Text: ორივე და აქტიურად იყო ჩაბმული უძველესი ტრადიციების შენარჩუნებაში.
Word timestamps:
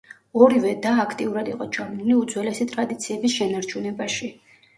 ორივე 0.43 0.69
და 0.85 0.93
აქტიურად 1.03 1.51
იყო 1.51 1.67
ჩაბმული 1.75 2.15
უძველესი 2.23 2.67
ტრადიციების 2.73 3.37
შენარჩუნებაში. 3.37 4.33